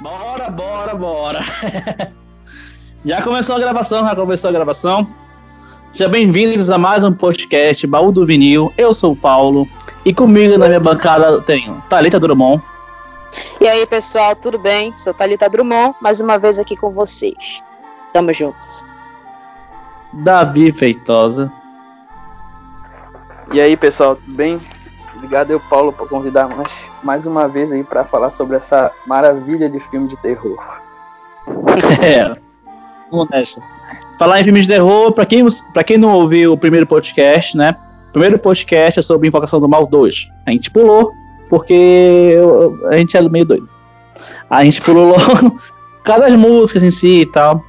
[0.00, 1.40] Bora, bora, bora.
[3.04, 5.06] já começou a gravação, já começou a gravação.
[5.92, 8.72] Sejam bem-vindos a mais um podcast Baú do Vinil.
[8.78, 9.68] Eu sou o Paulo
[10.02, 12.62] e comigo na minha bancada eu tenho Thalita Drummond.
[13.60, 14.96] E aí, pessoal, tudo bem?
[14.96, 17.62] Sou Thalita Drummond, mais uma vez aqui com vocês.
[18.14, 18.56] Tamo junto.
[20.14, 21.52] Davi Feitosa.
[23.52, 24.58] E aí, pessoal, tudo bem?
[25.20, 29.68] Obrigado eu, Paulo, por convidar mais, mais uma vez aí para falar sobre essa maravilha
[29.68, 30.58] de filme de terror.
[32.02, 32.34] É,
[33.10, 33.60] vamos nessa.
[34.18, 35.46] Falar em filmes de terror, para quem,
[35.86, 37.76] quem não ouviu o primeiro podcast, né?
[38.08, 40.28] O primeiro podcast é sobre Invocação do Mal 2.
[40.46, 41.12] A gente pulou,
[41.50, 42.36] porque
[42.90, 43.68] a gente é meio doido.
[44.48, 45.58] A gente pulou logo
[46.02, 47.62] cada músicas em si e tal.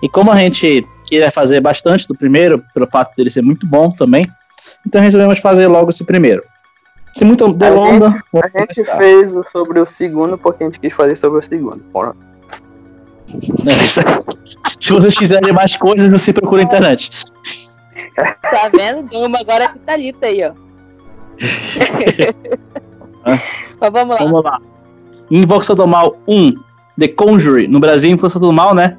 [0.00, 3.88] E como a gente queria fazer bastante do primeiro, pelo fato dele ser muito bom
[3.88, 4.22] também,
[4.86, 6.42] então resolvemos fazer logo esse primeiro.
[7.14, 8.08] Se muito delonga.
[8.08, 11.42] A gente, a gente fez sobre o segundo porque a gente quis fazer sobre o
[11.42, 11.80] segundo.
[11.92, 12.14] Bora.
[14.80, 17.10] Se vocês quiserem mais coisas, você procura na internet.
[18.16, 19.08] Tá vendo?
[19.08, 20.52] Duma agora é pitalita aí, ó.
[23.80, 24.16] Mas vamos lá.
[24.22, 24.60] Vamos lá.
[25.28, 26.54] Invocação do Mal 1,
[26.96, 27.66] The Conjuring.
[27.66, 28.96] No Brasil, Invocação do Mal, né?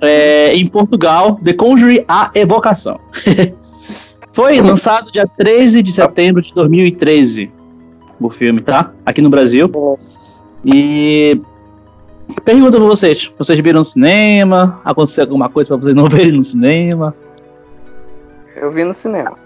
[0.00, 2.98] É, em Portugal, The Conjuring, A Evocação.
[4.32, 7.50] Foi lançado dia 13 de setembro de 2013,
[8.20, 8.90] o filme, tá?
[9.04, 9.70] Aqui no Brasil.
[10.64, 11.40] E
[12.44, 14.80] pergunta pra vocês: vocês viram no cinema?
[14.84, 17.14] Aconteceu alguma coisa pra vocês não verem no cinema?
[18.56, 19.36] Eu vi no cinema.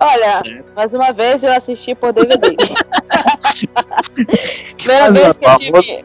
[0.00, 2.56] Olha, mais uma vez eu assisti por DVD.
[4.76, 6.04] Primeira vez que eu tive,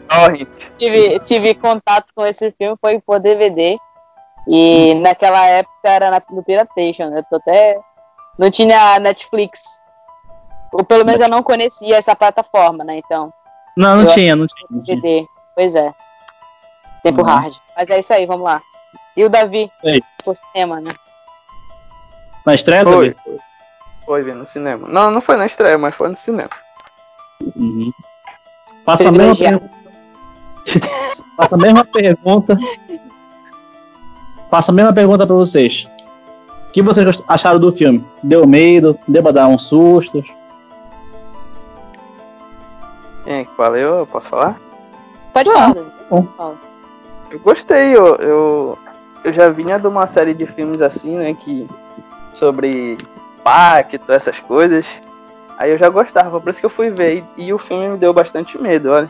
[0.77, 3.77] tive, tive contato com esse filme foi por DVD.
[4.47, 7.23] E naquela época era na, no Piratation, né?
[7.31, 7.79] Eu até.
[8.37, 9.79] Não tinha Netflix.
[10.71, 12.97] Ou pelo menos eu não conhecia essa plataforma, né?
[12.97, 13.31] Então.
[13.77, 15.27] Não, não tinha, não tinha, não tinha.
[15.55, 15.93] Pois é.
[17.03, 17.27] Tempo uhum.
[17.27, 17.53] hard.
[17.75, 18.61] Mas é isso aí, vamos lá.
[19.15, 19.71] E o Davi?
[19.83, 20.01] Ei.
[20.23, 20.91] Por cinema, né?
[22.45, 23.15] Na estreia, foi, Davi?
[23.23, 23.37] Foi,
[24.05, 24.87] foi, vi no cinema.
[24.87, 26.49] Não, não foi na estreia, mas foi no cinema.
[27.55, 27.91] Uhum.
[28.85, 29.71] Faça a mesma pergunta.
[31.37, 32.57] Faça a mesma pergunta
[34.53, 35.87] faço a mesma pergunta para vocês.
[36.69, 38.05] O que vocês acharam do filme?
[38.21, 38.95] Deu medo?
[39.07, 40.23] Deu pra dar uns sustos?
[43.23, 43.79] Quem é que fala?
[43.79, 44.55] Eu posso falar?
[45.33, 45.73] Pode ah,
[46.37, 46.53] falar.
[47.31, 48.77] Eu gostei, eu, eu,
[49.23, 51.67] eu já vinha de uma série de filmes assim, né, que
[52.31, 52.95] sobre
[53.43, 54.85] pacto, essas coisas.
[55.57, 57.23] Aí eu já gostava, por isso que eu fui ver.
[57.37, 59.09] E, e o filme me deu bastante medo, olha.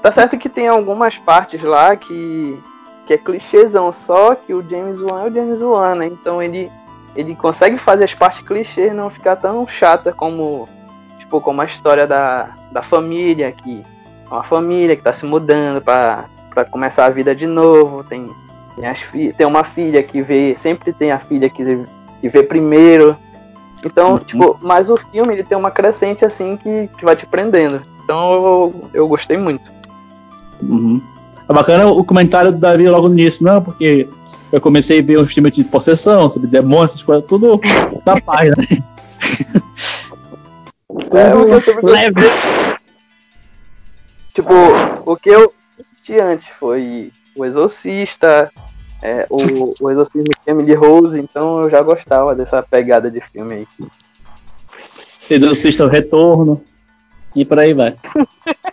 [0.00, 2.58] Tá certo que tem algumas partes lá que
[3.06, 6.06] que é clichêzão, só que o James Wan é o James Wan, né?
[6.06, 6.70] Então ele,
[7.16, 10.68] ele consegue fazer as partes clichês não ficar tão chata como
[11.18, 13.82] tipo como a história da, da família que
[14.30, 16.28] é uma família que tá se mudando para
[16.70, 18.28] começar a vida de novo, tem
[18.74, 21.62] tem, as tem uma filha que vê, sempre tem a filha que,
[22.20, 23.16] que vê primeiro.
[23.84, 24.18] Então, uhum.
[24.18, 27.82] tipo, mas o filme ele tem uma crescente assim que, que vai te prendendo.
[28.04, 29.70] Então eu, eu gostei muito.
[30.62, 31.02] Uhum.
[31.48, 34.08] É bacana o comentário do Davi logo no início, não, porque
[34.50, 37.60] eu comecei a ver uns filmes de possessão, sobre demônios, essas coisas, tudo
[38.04, 38.64] da paz, né?
[40.86, 42.20] tudo é, leve.
[44.32, 44.52] Tipo,
[45.04, 48.50] o que eu assisti antes foi O Exorcista,
[49.02, 49.38] é, o,
[49.84, 53.88] o Exorcismo de Emily Rose, então eu já gostava dessa pegada de filme aí.
[55.28, 56.62] Exorcista o Retorno,
[57.34, 57.96] e por aí vai.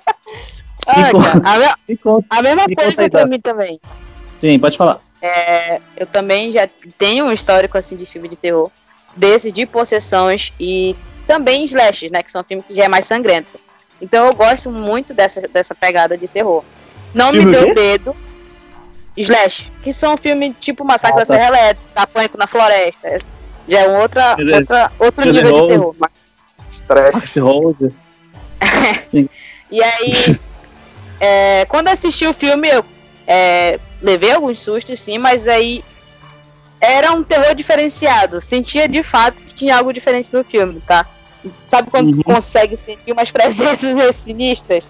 [0.89, 3.79] a, a, mesma coisa pra mim também.
[4.39, 4.99] Sim, pode falar.
[5.21, 6.67] É, eu também já
[6.97, 8.71] tenho um histórico assim de filme de terror,
[9.15, 10.95] desse de possessões e
[11.27, 12.23] também slashes, né?
[12.23, 13.59] Que são filmes que já é mais sangrento.
[14.01, 16.63] Então eu gosto muito dessa, dessa pegada de terror.
[17.13, 18.15] Não filme me deu medo.
[19.17, 21.33] Slash, que são filmes tipo Massacre ah, tá.
[21.33, 23.19] da Serra Elétrica, Pânico na Floresta.
[23.67, 25.95] Já é um outra, outra, outro nível de terror.
[26.71, 27.39] Stress.
[29.71, 30.39] e aí,
[31.19, 32.83] é, quando assisti o filme, eu
[33.27, 35.83] é, levei alguns sustos, sim, mas aí
[36.79, 38.39] era um terror diferenciado.
[38.39, 41.05] Sentia de fato que tinha algo diferente no filme, tá?
[41.67, 42.23] Sabe quando uhum.
[42.23, 44.89] consegue sentir umas presenças sinistras?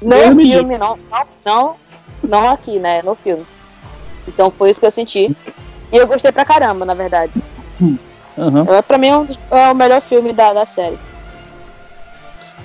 [0.00, 1.76] No eu filme, não, não, não,
[2.22, 3.02] não aqui, né?
[3.02, 3.44] No filme.
[4.26, 5.36] Então foi isso que eu senti.
[5.92, 7.32] E eu gostei pra caramba, na verdade.
[7.80, 7.98] Uhum.
[8.72, 10.98] É, pra mim é, um, é o melhor filme da, da série.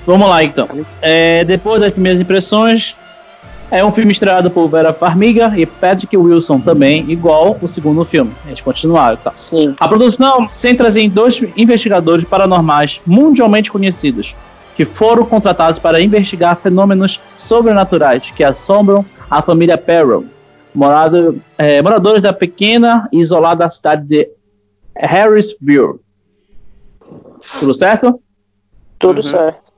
[0.05, 0.67] Vamos lá então.
[1.01, 2.95] É, depois das primeiras impressões,
[3.73, 8.31] é um filme estreado por Vera Farmiga e Patrick Wilson também, igual o segundo filme.
[8.45, 9.31] A gente continuaram, tá?
[9.33, 9.73] Sim.
[9.79, 14.35] A produção centra-se em dois investigadores paranormais mundialmente conhecidos,
[14.75, 20.25] que foram contratados para investigar fenômenos sobrenaturais que assombram a família Perron,
[20.71, 24.29] morado, é, moradores da pequena e isolada cidade de
[24.95, 26.00] Harrisville.
[27.59, 28.19] Tudo certo?
[29.00, 29.23] Tudo uhum.
[29.23, 29.73] certo.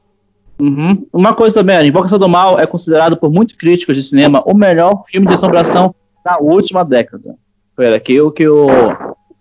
[0.57, 1.05] Uhum.
[1.11, 4.55] Uma coisa também, a Invocação do Mal é considerado por muitos críticos de cinema o
[4.55, 5.93] melhor filme de assombração
[6.23, 7.35] da última década.
[7.75, 8.67] Foi aqui o que o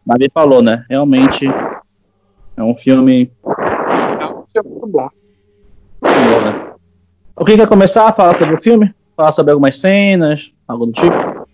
[0.05, 0.85] Davi falou, né?
[0.91, 1.47] Realmente
[2.57, 3.31] é um filme.
[3.45, 5.09] É um filme muito bom.
[6.01, 6.73] bom né?
[7.37, 8.95] O que quer começar a falar sobre o filme?
[9.17, 11.47] Falar sobre algumas cenas, algo do tipo?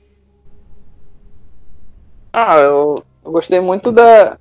[2.32, 4.38] Ah, eu, eu gostei muito da.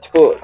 [0.00, 0.36] Tipo,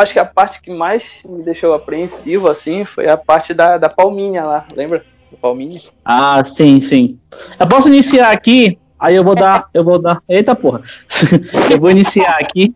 [0.00, 3.88] acho que a parte que mais me deixou apreensivo, assim, foi a parte da, da
[3.88, 5.04] palminha lá, lembra?
[5.30, 5.80] Da palminha.
[6.04, 7.18] Ah, sim, sim.
[7.58, 10.80] Eu posso iniciar aqui, aí eu vou dar, eu vou dar, eita porra.
[11.70, 12.74] eu vou iniciar aqui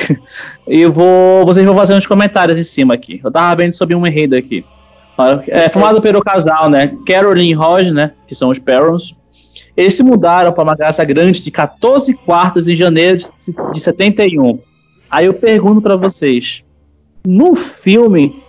[0.66, 3.20] e vou, vocês vão fazer uns comentários em cima aqui.
[3.22, 4.64] Eu tava vendo sobre um enredo aqui.
[5.48, 6.96] É formado pelo casal, né?
[7.06, 8.12] Caroline e Roger, né?
[8.26, 9.14] Que são os Perrons.
[9.76, 13.18] Eles se mudaram para uma casa grande de 14 quartos em janeiro
[13.72, 14.58] de 71
[15.10, 16.62] Aí eu pergunto para vocês:
[17.26, 18.42] no filme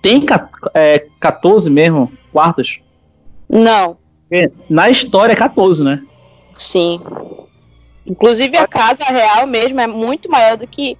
[0.00, 0.24] tem
[0.72, 2.80] é, 14 mesmo quartos?
[3.48, 3.98] Não.
[4.68, 6.02] Na história é 14, né?
[6.54, 7.00] Sim.
[8.06, 10.96] Inclusive a casa real mesmo é muito maior do que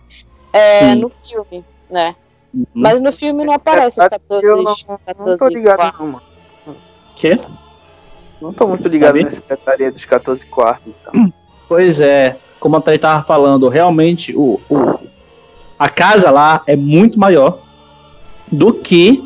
[0.53, 2.15] é, no filme, né?
[2.53, 2.67] Uhum.
[2.75, 6.01] Mas no filme não aparece os 14, eu não, 14 não tô ligado quartos.
[6.01, 6.23] não, mano.
[7.17, 7.41] Quê?
[8.41, 10.95] Não tô muito ligado tá na secretaria dos 14 quartos.
[11.01, 11.33] Então.
[11.69, 14.99] Pois é como a Thaís estava falando, realmente o, o,
[15.79, 17.61] a casa lá é muito maior
[18.51, 19.23] do que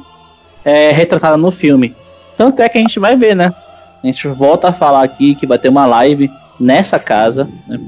[0.65, 1.95] é retratada no filme.
[2.37, 3.55] Tanto é que a gente vai ver, né?
[4.03, 7.49] A gente volta a falar aqui que vai ter uma live nessa casa.
[7.69, 7.79] Né?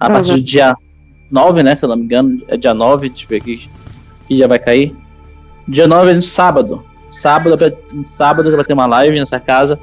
[0.00, 0.12] A uhum.
[0.12, 0.74] partir do dia
[1.30, 1.76] 9, né?
[1.76, 3.68] Se eu não me engano, é dia 9, deixa eu ver aqui.
[4.26, 4.96] Que já vai cair.
[5.68, 6.84] Dia 9 é no sábado.
[7.10, 7.58] Sábado,
[8.06, 9.78] sábado já vai ter uma live nessa casa.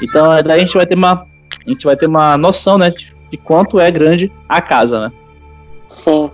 [0.00, 1.26] Então daí a gente vai ter uma.
[1.66, 2.90] A gente vai ter uma noção, né?
[2.90, 5.12] de quanto é grande a casa, né?
[5.86, 6.30] Sim.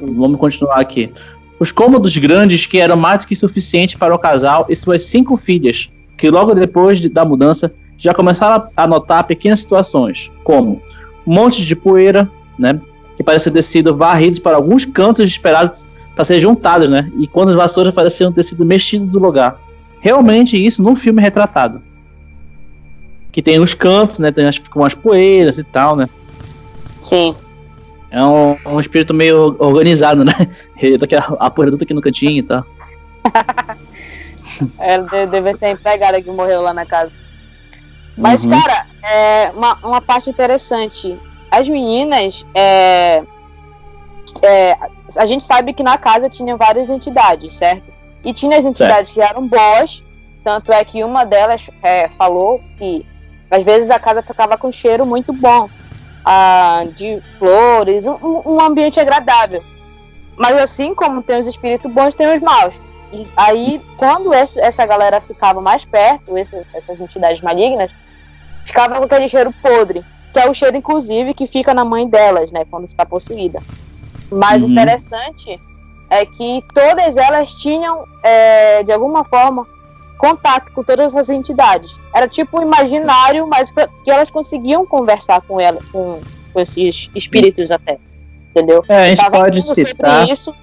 [0.00, 1.12] Vamos continuar aqui.
[1.58, 5.36] Os cômodos grandes que eram mais do que suficiente para o casal e suas cinco
[5.36, 10.80] filhas, que logo depois de, da mudança já começaram a notar pequenas situações, como
[11.26, 12.80] montes de poeira, né,
[13.14, 15.84] que pareciam ter sido varridos para alguns cantos esperados
[16.14, 19.60] para ser juntados, né, e quando as vassouras pareciam ter sido mexidas do lugar.
[20.00, 21.82] Realmente isso num filme retratado
[23.32, 24.32] que tem os cantos, né?
[24.32, 26.08] Tem as, umas poeiras e tal, né?
[27.00, 27.34] Sim.
[28.10, 30.34] É um, um espírito meio organizado, né?
[31.38, 32.64] A, a poeira tá aqui no cantinho e tal.
[34.78, 37.12] Ela deve ser a empregada que morreu lá na casa.
[38.16, 38.50] Mas, uhum.
[38.50, 41.16] cara, é uma, uma parte interessante.
[41.50, 43.22] As meninas, é,
[44.42, 44.76] é,
[45.16, 47.90] a gente sabe que na casa tinha várias entidades, certo?
[48.24, 49.14] E tinha as entidades certo.
[49.14, 50.02] que eram boas,
[50.44, 53.06] tanto é que uma delas é, falou que
[53.50, 55.68] às vezes a casa ficava com cheiro muito bom,
[56.24, 59.62] ah, de flores, um, um, ambiente agradável.
[60.36, 62.74] Mas assim como tem os espíritos bons, tem os maus.
[63.12, 67.90] E aí, quando esse, essa galera ficava mais perto, esse, essas entidades malignas,
[68.64, 72.52] ficava com aquele cheiro podre, que é o cheiro, inclusive, que fica na mãe delas,
[72.52, 73.60] né, quando está possuída.
[74.30, 74.70] Mas uhum.
[74.70, 75.60] interessante
[76.08, 79.66] é que todas elas tinham, é, de alguma forma,
[80.20, 81.98] contato com todas as entidades.
[82.14, 86.20] Era tipo um imaginário, mas que elas conseguiam conversar com ela, com,
[86.52, 87.98] com esses espíritos até.
[88.50, 88.84] Entendeu?
[88.86, 90.28] É, a gente pode citar.
[90.28, 90.54] Isso.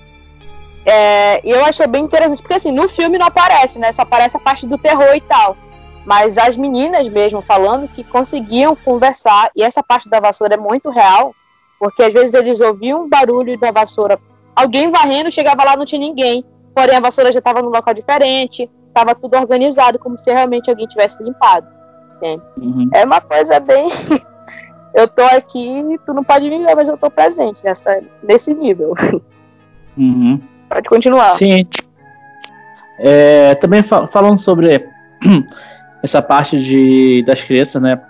[0.85, 3.91] É, eu achei bem interessante, porque assim, no filme não aparece, né?
[3.91, 5.57] Só aparece a parte do terror e tal.
[6.05, 10.89] Mas as meninas mesmo falando que conseguiam conversar, e essa parte da vassoura é muito
[10.89, 11.35] real,
[11.79, 14.19] porque às vezes eles ouviam um barulho da vassoura,
[14.55, 18.69] alguém varrendo, chegava lá não tinha ninguém, porém a vassoura já estava num local diferente,
[18.97, 21.67] estava tudo organizado, como se realmente alguém tivesse limpado.
[22.57, 22.89] Uhum.
[22.93, 23.87] É uma coisa bem.
[24.93, 28.93] eu tô aqui, tu não pode me ver, mas eu tô presente nessa, nesse nível.
[29.95, 30.41] Uhum.
[30.69, 31.35] Pode continuar.
[31.35, 31.67] Sim.
[32.99, 34.87] É, também fal falando sobre
[36.01, 38.01] essa parte de, das crianças, né?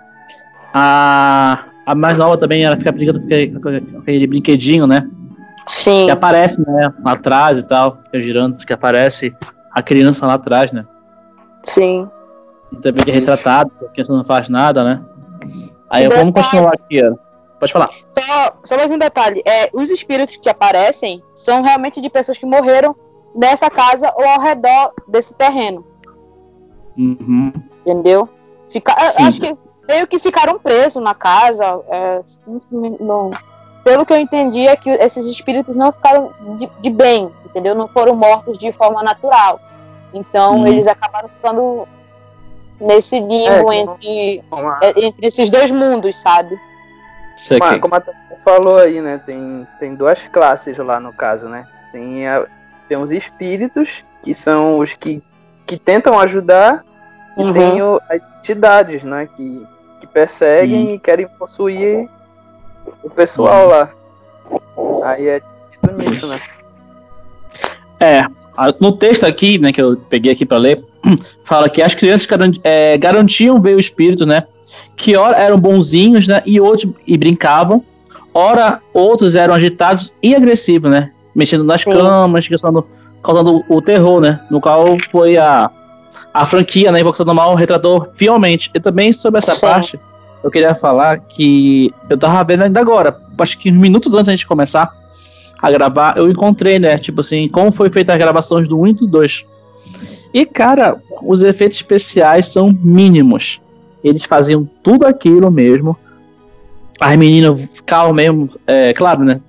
[0.72, 3.20] A, a mais nova também, ela fica brincando
[3.60, 5.06] com aquele brinquedinho, né?
[5.66, 6.06] Sim.
[6.06, 6.92] Que aparece, né?
[7.04, 9.34] Atrás e tal, fica girando, que aparece
[9.72, 10.86] a criança lá atrás, né?
[11.62, 12.08] Sim.
[12.72, 15.02] E também é retratado, a criança não faz nada, né?
[15.90, 17.14] Aí um vamos continuar aqui, ó.
[17.58, 17.90] Pode falar.
[17.90, 19.42] Só, só mais um detalhe.
[19.44, 22.94] É, os espíritos que aparecem são realmente de pessoas que morreram
[23.34, 25.84] nessa casa ou ao redor desse terreno.
[26.96, 27.52] Uhum.
[27.80, 28.28] Entendeu?
[28.68, 28.94] Fica,
[29.26, 29.56] acho que
[29.88, 31.64] meio que ficaram presos na casa.
[31.88, 32.20] É,
[33.00, 33.30] não,
[33.84, 37.74] pelo que eu entendi, é que esses espíritos não ficaram de, de bem, entendeu?
[37.74, 39.60] Não foram mortos de forma natural.
[40.12, 40.66] Então, Hum.
[40.66, 41.86] eles acabaram ficando
[42.80, 46.58] nesse limbo É, entre, Como a, é, entre esses dois mundos, sabe?
[47.80, 49.20] Como a Tati falou aí, né?
[49.24, 51.66] Tem, tem duas classes lá no caso, né?
[51.92, 52.46] Tem, a-
[52.88, 55.22] tem os espíritos, que são os que,
[55.66, 56.84] que tentam ajudar,
[57.36, 57.52] e Uhum.
[57.52, 59.28] tem o- as entidades, né?
[59.36, 59.66] Que,
[60.00, 62.08] que perseguem e querem possuir
[63.02, 63.90] o pessoal lá.
[65.04, 65.42] Aí é
[65.82, 66.40] tudo nisso, né?
[68.00, 68.24] É,
[68.80, 70.84] no texto aqui, né, que eu peguei aqui pra ler,
[71.44, 72.28] fala que as crianças
[72.62, 74.44] é, garantiam ver o espírito, né,
[74.96, 77.84] que ora eram bonzinhos, né, e outros e brincavam,
[78.32, 81.92] ora outros eram agitados e agressivos, né, mexendo nas Sim.
[81.92, 82.86] camas, causando,
[83.22, 85.70] causando o terror, né, no qual foi a,
[86.32, 88.70] a franquia, né, Invocação do Mal retratou fielmente.
[88.74, 89.60] E também sobre essa Sim.
[89.60, 90.00] parte,
[90.48, 94.46] eu queria falar que eu tava vendo ainda agora, acho que minutos antes da gente
[94.46, 94.90] começar,
[95.60, 96.96] a gravar, eu encontrei, né?
[96.98, 99.44] Tipo assim, como foi feita as gravações do 1 e do 2.
[100.32, 103.60] E, cara, os efeitos especiais são mínimos.
[104.02, 105.96] Eles faziam tudo aquilo mesmo.
[107.00, 109.40] As meninas ficavam mesmo, é, claro, né?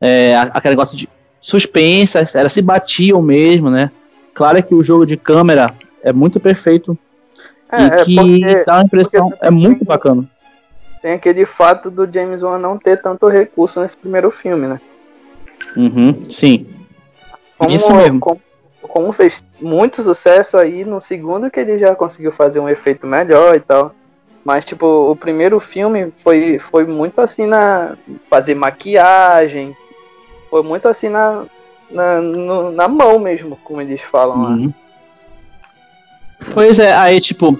[0.00, 1.08] É, aquele negócio de
[1.40, 3.90] suspense, elas se batiam mesmo, né?
[4.34, 5.72] Claro que o jogo de câmera
[6.02, 6.98] é muito perfeito
[7.70, 10.28] É, e é que porque dá uma impressão, é muito bacana.
[11.04, 14.80] Tem aquele fato do James Wan não ter tanto recurso nesse primeiro filme, né?
[15.76, 16.66] Uhum, sim.
[17.58, 18.20] Como, Isso mesmo.
[18.20, 18.40] Como,
[18.80, 23.54] como fez muito sucesso aí, no segundo que ele já conseguiu fazer um efeito melhor
[23.54, 23.94] e tal.
[24.42, 27.98] Mas, tipo, o primeiro filme foi, foi muito assim na.
[28.30, 29.76] fazer maquiagem.
[30.48, 31.44] Foi muito assim na.
[31.90, 34.48] Na, no- na mão mesmo, como eles falam lá.
[34.52, 34.72] Uhum.
[36.54, 37.58] Pois é, aí tipo,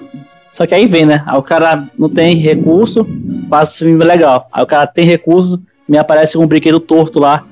[0.55, 1.21] só que aí vem, né?
[1.27, 3.05] Aí o cara não tem recurso,
[3.49, 4.47] faz um filme legal.
[4.53, 7.45] Aí o cara tem recurso, me aparece com um brinquedo torto lá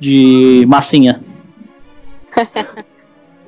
[0.00, 1.22] de massinha.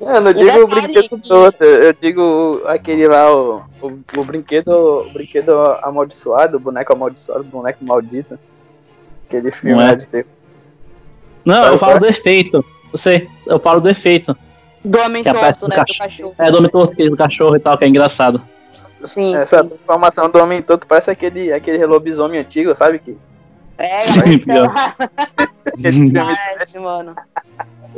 [0.01, 4.23] Eu não E digo o brinquedo que- todo, eu digo aquele lá, o, o, o
[4.23, 5.51] brinquedo, o brinquedo
[5.83, 8.39] amaldiçoado, o boneco amaldiçoado, o boneco maldito.
[9.27, 9.87] Aquele filme Não é?
[9.87, 10.25] lá de ter.
[11.43, 11.99] Não, Sabe eu falo é?
[11.99, 12.65] do efeito.
[12.93, 14.37] Você, eu falo do efeito.
[14.85, 15.75] Do homem torto, né?
[15.75, 16.33] Do cachorro.
[16.37, 18.41] É, do homem torto, do cachorro e tal, que é engraçado.
[19.05, 19.71] Sim, Essa sim.
[19.85, 22.99] formação do homem todo parece aquele, aquele lobisomem antigo, sabe?
[22.99, 23.17] Que,
[23.77, 24.73] É, Sim, sei pior.
[26.55, 27.15] Parece, mano.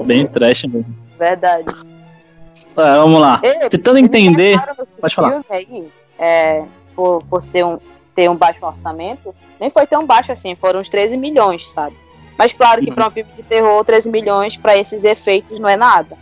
[0.05, 0.95] Bem trash mesmo.
[1.17, 1.73] Verdade.
[2.77, 3.39] É, vamos lá.
[3.43, 4.57] Ei, Tentando entender.
[4.99, 5.29] Pode falar.
[5.29, 6.63] filme Aí, é,
[6.95, 7.77] por, por ser um,
[8.15, 11.95] ter um baixo orçamento, nem foi tão baixo assim, foram uns 13 milhões, sabe?
[12.37, 12.95] Mas claro que Uhum.
[12.95, 16.17] para um filme de terror, 13 milhões para esses efeitos não é nada.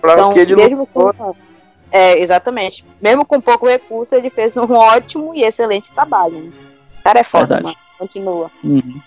[0.00, 1.10] pra Então, que ele mesmo com.
[1.90, 2.84] É, exatamente.
[3.00, 6.34] Mesmo com pouco recurso, ele fez um ótimo e excelente trabalho.
[6.34, 6.52] Né?
[7.00, 7.62] O cara é foda, Verdade.
[7.64, 7.76] mano.
[7.98, 8.50] Continua.
[8.62, 9.00] Uhum.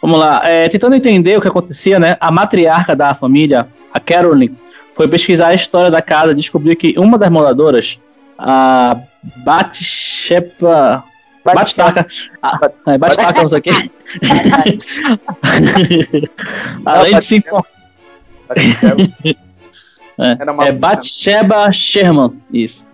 [0.00, 0.42] Vamos lá.
[0.44, 2.16] É, tentando entender o que acontecia, né?
[2.20, 4.56] A matriarca da família, a Carolyn,
[4.96, 7.98] foi pesquisar a história da casa e descobriu que uma das moradoras,
[8.36, 8.98] a
[9.44, 11.04] Batshepa.
[11.44, 12.06] Batistaca.
[12.40, 13.70] Ah, é, Batistaca, não sei o quê.
[16.84, 17.66] Além de se informar.
[20.18, 22.86] Uma É Batsheba Sherman, isso.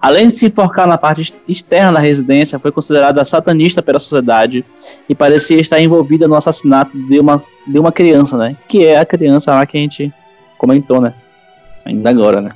[0.00, 4.64] Além de se enforcar na parte externa da residência, foi considerada satanista pela sociedade
[5.08, 8.56] e parecia estar envolvida no assassinato de uma, de uma criança, né?
[8.66, 10.12] Que é a criança lá que a gente
[10.56, 11.12] comentou, né?
[11.84, 12.50] Ainda agora, né?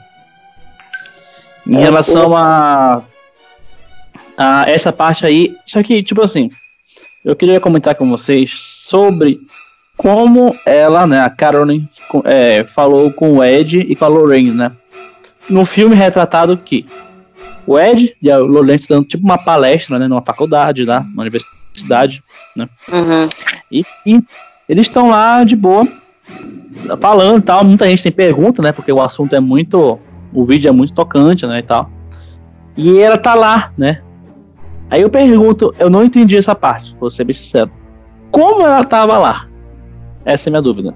[1.66, 3.02] Em É, relação a,
[4.37, 6.50] a essa parte aí, só que, tipo assim,
[7.25, 8.50] eu queria comentar com vocês
[8.87, 9.38] sobre
[9.97, 11.89] como ela, né, a Caroline,
[12.25, 14.73] é, falou com o Ed e com a Lorraine, né?
[15.49, 16.87] No filme retratado que
[17.67, 22.23] o Ed e a Lorraine dando tipo uma palestra, né, numa faculdade, lá, numa universidade,
[22.57, 23.29] Uhum.
[23.71, 24.23] e, e
[24.69, 25.87] eles estão lá de boa,
[27.01, 27.65] falando e tal.
[27.65, 28.73] Muita gente tem pergunta, né?
[28.73, 29.99] Porque o assunto é muito.
[30.33, 31.59] O vídeo é muito tocante, né?
[31.59, 31.91] E tal.
[32.77, 34.03] E ela tá lá, né?
[34.91, 37.71] Aí eu pergunto, eu não entendi essa parte, vou ser bem sincero.
[38.31, 39.47] Como ela tava lá?
[40.25, 40.95] Essa é a minha dúvida.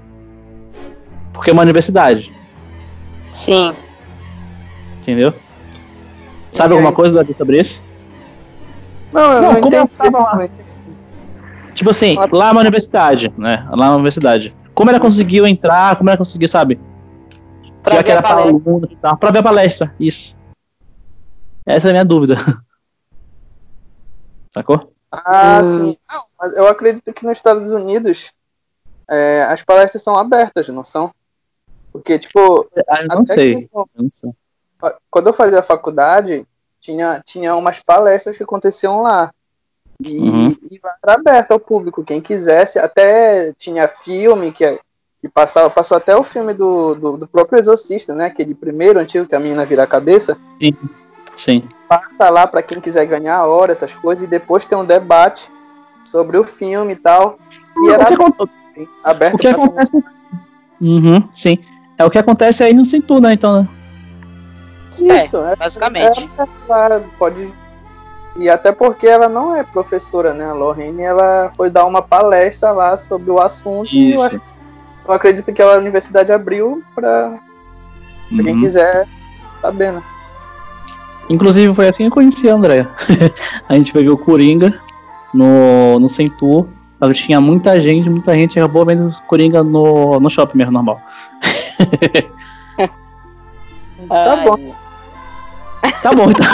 [1.33, 2.33] Porque é uma universidade,
[3.31, 3.73] Sim.
[5.01, 5.33] entendeu?
[6.51, 7.81] Sabe alguma coisa Davi, sobre isso?
[9.13, 10.13] Não, eu Não, não, como entendi.
[10.13, 10.49] lá?
[11.75, 13.67] Tipo assim, lá é uma universidade, né?
[13.71, 14.55] Lá é uma universidade.
[14.73, 15.95] Como ela conseguiu entrar?
[15.95, 16.79] Como ela conseguiu, sabe?
[17.83, 18.71] Pra Já que ver a era para palestra.
[18.71, 20.35] aluno e tal, pra ver a palestra, isso.
[21.65, 22.35] Essa é a minha dúvida.
[24.53, 24.91] Sacou?
[25.11, 25.91] Ah, Hum.
[25.91, 25.97] sim.
[26.09, 28.31] Não, mas eu acredito que nos Estados Unidos
[29.09, 31.11] é, as palestras são abertas, não são?
[31.91, 33.69] Porque, tipo, Ah, eu não sei.
[33.73, 34.31] Eu não sei.
[35.09, 36.45] quando eu fazia faculdade,
[36.79, 39.31] tinha, tinha umas palestras que aconteciam lá.
[40.03, 40.55] E, Uhum.
[40.69, 42.77] e era aberto ao público, quem quisesse.
[42.77, 44.79] Até tinha filme que,
[45.21, 48.25] que passava, passou até o filme do, do, do próprio Exorcista, né?
[48.27, 50.37] Aquele primeiro antigo que a menina vira a cabeça.
[51.37, 51.67] Sim.
[51.87, 55.51] Passa lá para quem quiser ganhar a hora, essas coisas, e depois tem um debate
[56.05, 57.39] sobre o filme e tal.
[57.77, 58.05] E era
[58.83, 60.03] aconte- aberto o que acontece.
[60.79, 61.59] Uhum, sim.
[61.97, 63.33] É o que acontece aí no Cintu, né?
[63.33, 63.67] Então, né?
[64.91, 66.29] Isso, é, basicamente.
[66.69, 67.51] ela pode.
[68.37, 70.45] E até porque ela não é professora, né?
[70.45, 74.25] A Lorraine, ela foi dar uma palestra lá sobre o assunto e eu, Isso.
[74.25, 74.41] acho-
[75.07, 77.37] eu acredito que a universidade abriu para
[78.29, 78.61] quem Uhum.
[78.61, 79.07] quiser
[79.61, 80.03] saber, né?
[81.29, 82.87] Inclusive, foi assim que eu conheci a Andrea.
[83.67, 84.79] a gente foi ver o Coringa
[85.33, 86.67] no, no Centur.
[87.13, 90.99] Tinha muita gente, muita gente acabou vendo o Coringa no, no shopping mesmo, normal.
[94.07, 94.75] Tá Ai, bom.
[96.03, 96.45] Tá bom, então.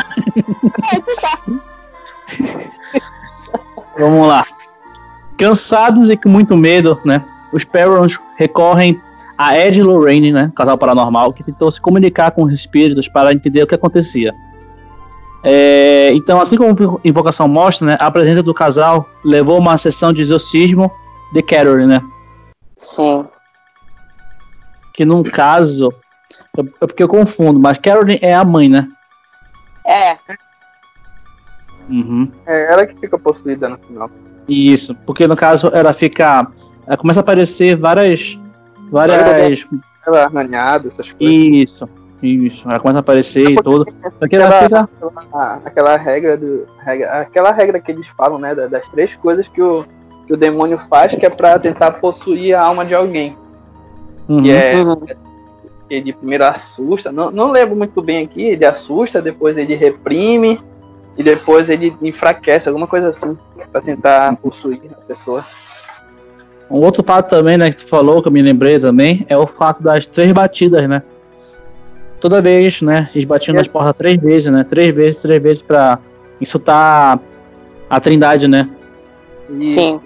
[3.99, 4.45] Vamos lá.
[5.37, 7.23] Cansados e com muito medo, né?
[7.51, 8.99] Os Perrons recorrem
[9.37, 10.51] a Ed e Lorraine, né?
[10.55, 14.33] Casal paranormal, que tentou se comunicar com os espíritos para entender o que acontecia.
[15.43, 17.97] É, então, assim como a invocação mostra, né?
[17.99, 20.91] A presença do casal levou a uma sessão de exorcismo
[21.33, 22.01] de Carol, né?
[22.77, 23.25] Sim.
[24.93, 25.93] Que num caso.
[26.57, 28.87] É porque eu confundo, mas Carol é a mãe, né?
[29.85, 30.17] É,
[31.89, 32.31] Uhum.
[32.45, 34.09] É ela que fica possuída no final.
[34.47, 36.47] Isso, porque no caso ela fica.
[36.85, 38.39] Ela começa a aparecer várias.
[38.91, 39.65] Várias.
[40.05, 41.19] Ela é arranhada, essas coisas.
[41.19, 41.89] Isso,
[42.27, 42.67] isso.
[42.67, 43.85] Ela começa a aparecer e que ela
[44.21, 44.89] Aquela- fica.
[45.65, 46.65] Aquela, regra do.
[46.83, 48.53] Regra, aquela regra que eles falam, né?
[48.55, 49.85] da- Das três coisas que o,
[50.25, 53.35] que o demônio faz, que é pra tentar possuir a alma de alguém.
[54.27, 54.41] Uhum.
[54.41, 54.75] Que é.
[54.77, 54.95] Uhum.
[55.89, 60.59] Ele primeiro assusta, não, não lembro muito bem aqui, ele assusta, depois ele reprime,
[61.17, 63.37] e depois ele enfraquece, alguma coisa assim,
[63.71, 65.45] pra tentar possuir a pessoa.
[66.71, 69.45] Um outro fato também, né, que tu falou, que eu me lembrei também, é o
[69.45, 71.03] fato das três batidas, né?
[72.23, 73.09] Toda vez, né?
[73.13, 74.63] Eles batiam nas portas três vezes, né?
[74.63, 75.99] Três vezes, três vezes pra
[76.39, 77.19] insultar
[77.89, 78.69] a trindade, né?
[79.49, 80.01] E sim.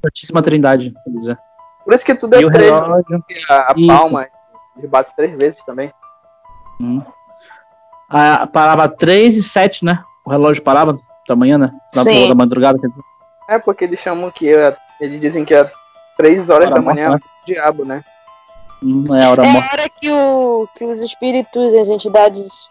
[0.00, 1.38] Santíssima Trindade, quer dizer.
[1.84, 3.24] Por isso que tudo E é três, relógio.
[3.50, 3.88] a, a Isso.
[3.88, 4.28] palma,
[4.78, 5.92] ele bate três vezes também.
[6.80, 7.02] Hum.
[8.08, 10.04] Ah, parava 3 e 7, né?
[10.24, 10.96] O relógio parava
[11.28, 11.72] da manhã, né?
[11.92, 12.28] Da, Sim.
[12.28, 12.78] da madrugada.
[12.78, 13.02] quer dizer.
[13.48, 15.68] É porque eles chamam que, é- eles dizem que é
[16.16, 18.04] três horas Hora da manhã morta, é o diabo, né?
[18.82, 19.68] Hum, é a hora É morta.
[19.72, 22.68] hora que, o, que os espíritos, as entidades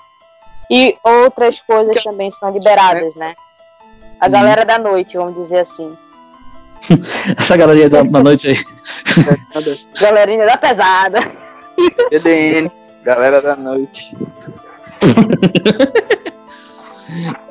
[0.69, 3.35] e outras coisas também são liberadas, né?
[4.19, 5.95] A galera da noite, vamos dizer assim.
[7.37, 8.57] Essa galeria da, da noite aí.
[9.99, 11.19] Galerinha da pesada.
[12.11, 12.71] EDN,
[13.03, 14.15] galera da noite.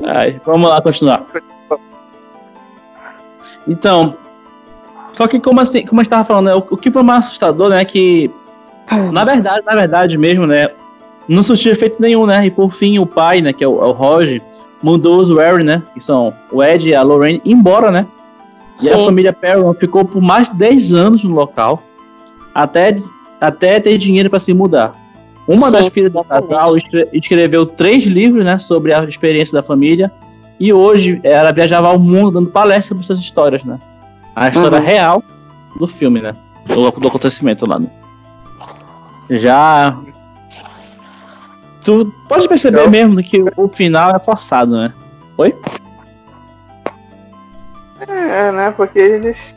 [0.07, 1.25] Ai, vamos lá continuar.
[3.67, 4.17] Então,
[5.15, 7.27] só que como assim, como a gente tava falando, né, o, o que foi mais
[7.27, 8.31] assustador, né, é que
[9.13, 10.69] na verdade, na verdade mesmo, né,
[11.29, 13.87] não surtiu efeito nenhum, né, e por fim o pai, né, que é o, é
[13.87, 14.43] o Roger,
[14.83, 18.07] mandou os Warren, né, que são o Ed e a Lorraine, embora, né,
[18.83, 19.05] e a Sim.
[19.05, 21.83] família Perron ficou por mais de 10 anos no local,
[22.55, 22.97] até,
[23.41, 24.93] até ter dinheiro para se mudar.
[25.47, 29.63] Uma Sim, das filhas do casal escre- escreveu três livros né, sobre a experiência da
[29.63, 30.11] família,
[30.59, 33.79] e hoje ela viajava ao mundo dando palestras sobre essas histórias, né?
[34.37, 34.85] A história Uhum.
[34.85, 35.23] real
[35.79, 36.33] do filme, né?
[36.67, 37.79] Do, do acontecimento lá.
[37.79, 37.89] Né?
[39.31, 39.97] Já.
[41.85, 44.93] Tu pode perceber Eu- mesmo que o, final é forçado, né?
[48.09, 48.73] É, né?
[48.77, 49.57] Porque eles.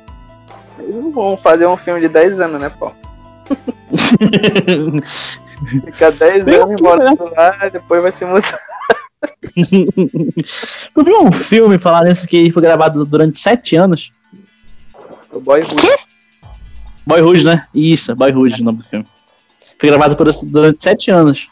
[0.79, 2.91] Eles não vão fazer um filme de 10 anos, né, pô?
[5.85, 7.17] Fica 10 Bem anos embora né?
[7.35, 8.59] lá, depois vai se mudar.
[10.93, 14.11] tu viu um filme falar nesse que foi gravado durante sete anos?
[15.31, 15.97] O Boy Rude.
[17.05, 17.67] Boyhood, né?
[17.73, 19.05] Isso, Boyhood, o nome do filme.
[19.79, 21.49] Foi gravado por, durante sete anos.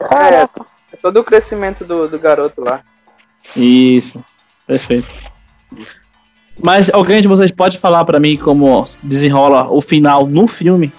[0.00, 2.82] É, é todo o crescimento do, do garoto lá.
[3.54, 4.24] Isso,
[4.66, 5.14] perfeito.
[6.58, 10.92] Mas alguém de vocês pode falar pra mim como desenrola o final no filme?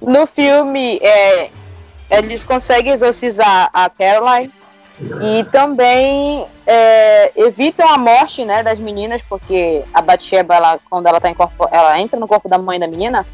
[0.00, 1.50] No filme, é,
[2.10, 4.52] eles conseguem exorcizar a Caroline
[5.20, 11.20] e também é, evitam a morte né, das meninas, porque a Batsheba, ela, quando ela,
[11.20, 13.26] tá em corpo, ela entra no corpo da mãe da menina,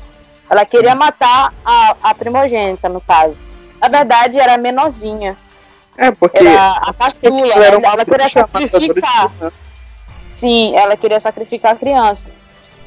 [0.52, 3.40] ela queria matar a, a primogênita, no caso.
[3.80, 5.36] Na verdade, era menorzinha,
[5.96, 6.38] É, porque.
[6.46, 9.32] era a caçula, ela era ela, ela queria de sacrificar.
[10.34, 12.28] Sim, ela queria sacrificar a criança.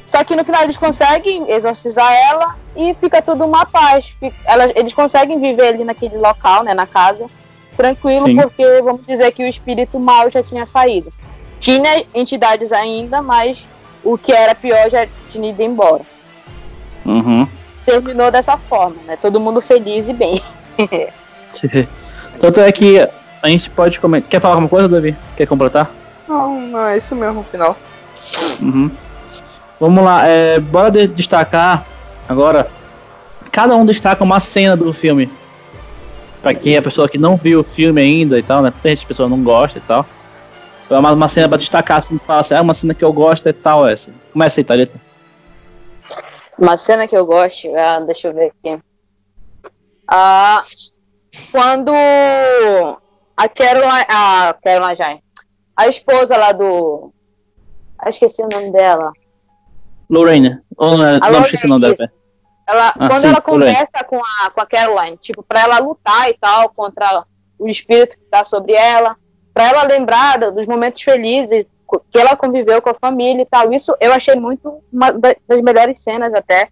[0.06, 4.06] Só que no final eles conseguem exorcizar ela e fica tudo uma paz.
[4.20, 7.26] Fica- ela- eles conseguem viver ali naquele local, né, na casa,
[7.76, 8.36] tranquilo, Sim.
[8.36, 11.12] porque vamos dizer que o espírito mal já tinha saído.
[11.58, 13.66] tinha entidades ainda, mas
[14.04, 16.02] o que era pior já tinha ido embora.
[17.06, 17.46] Uhum.
[17.84, 19.16] Terminou dessa forma, né?
[19.20, 20.42] Todo mundo feliz e bem.
[22.40, 22.98] Tanto é que
[23.42, 24.28] a gente pode comentar.
[24.28, 25.16] Quer falar alguma coisa, Davi?
[25.36, 25.90] Quer completar?
[26.28, 27.76] Não, não, é isso mesmo no final.
[28.60, 28.90] Uhum.
[29.78, 31.86] Vamos lá, é, bora de- destacar
[32.28, 32.68] agora.
[33.52, 35.30] Cada um destaca uma cena do filme.
[36.42, 38.72] Pra quem é a pessoa que não viu o filme ainda e tal, né?
[38.82, 40.04] Tem gente que pessoa não gosta e tal.
[40.90, 43.46] É uma, uma cena pra destacar, assim, fala assim, ah, uma cena que eu gosto
[43.48, 44.10] é tal essa.
[44.32, 45.05] Começa aí, Thalita.
[46.58, 48.82] Uma cena que eu gosto, ah, deixa eu ver aqui.
[50.08, 50.64] Ah,
[51.52, 51.92] quando
[53.36, 55.20] a Caroline, a Caroline Jai,
[55.76, 57.12] a esposa lá do.
[57.98, 59.12] Ah, esqueci o nome dela.
[60.08, 60.60] Lorraine.
[60.76, 62.10] Ou não, é- não esqueci o nome dela.
[62.68, 66.28] Ela, Ah, quando sim, ela conversa com a, com a Caroline, tipo, pra ela lutar
[66.30, 67.24] e tal contra
[67.58, 69.16] o espírito que tá sobre ela,
[69.54, 71.64] pra ela lembrar dos momentos felizes
[72.10, 73.72] que ela conviveu com a família e tal.
[73.72, 76.68] Isso eu achei muito uma da- das melhores cenas até,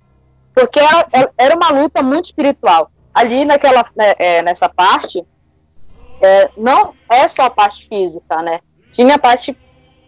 [0.55, 2.91] porque ela- ela- era uma luta muito espiritual.
[3.13, 5.25] Ali naquela, né, é, nessa parte,
[6.21, 8.61] é, não é só a parte física, né?
[8.93, 9.57] Tinha a parte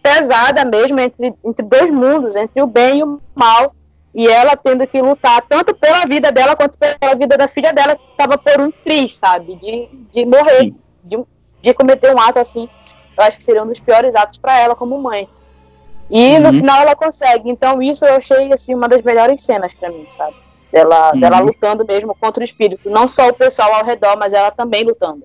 [0.02, 3.74] pesada mesmo entre, entre dois mundos, entre o bem e o mal
[4.14, 7.96] e ela tendo que lutar tanto pela vida dela quanto pela vida da filha dela,
[7.96, 9.56] que estava por um triz, sabe?
[9.56, 10.72] De, de morrer,
[11.04, 11.18] de,
[11.60, 12.68] de cometer um ato assim.
[13.18, 15.28] Eu acho que seria um dos piores atos para ela como mãe.
[16.10, 16.54] E no Uhum.
[16.54, 17.50] final ela consegue.
[17.50, 20.34] Então isso eu achei assim uma das melhores cenas para mim, sabe?
[20.72, 21.20] Dela, Uhum.
[21.20, 24.84] dela lutando mesmo contra o espírito, não só o pessoal ao redor, mas ela também
[24.84, 25.22] lutando.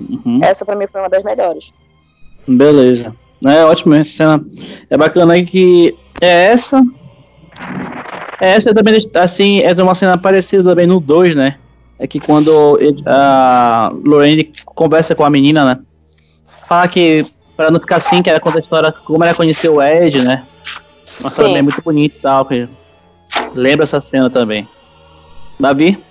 [0.00, 0.40] Uhum.
[0.42, 1.72] Essa para mim foi uma das melhores.
[2.46, 3.14] Beleza.
[3.46, 4.44] É ótimo, essa cena
[4.90, 6.82] é bacana que é essa.
[8.40, 11.56] É essa também, assim, é uma cena parecida também no 2, né?
[11.98, 15.78] É que quando a Lorraine conversa com a menina, né?
[16.72, 19.82] Fala que, pra não ficar assim, que ela conta a história como ela conheceu o
[19.82, 20.46] Ed, né?
[21.20, 21.42] Uma Sim.
[21.42, 22.46] também muito bonita e tal.
[22.46, 22.66] Que
[23.54, 24.66] lembra essa cena também.
[25.60, 26.02] Davi?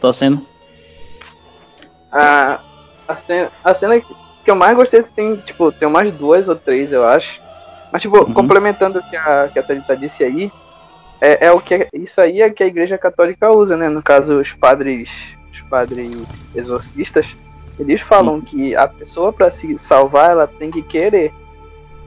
[0.00, 0.40] Tô sendo.
[2.10, 2.58] A,
[3.06, 6.56] a, cena, a cena que que eu mais gostei tem, tipo, tem umas duas ou
[6.56, 7.42] três, eu acho.
[7.92, 8.32] Mas, tipo, Uhum.
[8.32, 10.50] complementando o que a, que a Thalita disse aí,
[11.20, 13.90] é, é o que isso aí é que a igreja católica usa, né?
[13.90, 16.16] No caso, os padres, os padres
[16.54, 17.36] exorcistas,
[17.80, 21.32] eles falam que a pessoa para se salvar, ela tem que querer.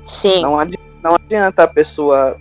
[0.03, 0.41] Sim.
[0.41, 2.37] Não, adi- não adianta a pessoa,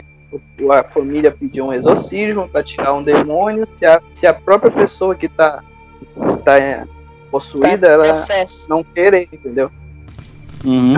[0.71, 5.15] a família pedir um exorcismo para tirar um demônio, se a, se a própria pessoa
[5.15, 5.63] que tá,
[6.45, 6.85] tá é,
[7.31, 8.69] possuída, ela Acesso.
[8.69, 9.71] não querer, entendeu?
[10.65, 10.95] Uhum.